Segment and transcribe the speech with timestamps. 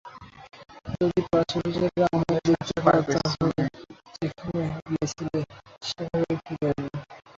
[0.93, 3.63] যদি প্রাচুর্যের আলামত দেখতে পাও তাহলে
[4.15, 5.39] যেভাবে গিয়েছিলে
[5.87, 6.89] সেভাবেই ফিরে আসবে।